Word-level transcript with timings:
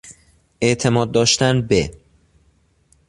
اعتماد 0.61 1.11
داشتن 1.11 1.61
به 1.67 1.91